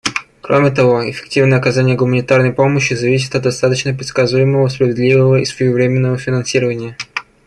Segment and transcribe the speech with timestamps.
[0.41, 6.97] Кроме того, эффективное оказание гуманитарной помощи зависит от достаточного, предсказуемого, справедливого и своевременного финансирования.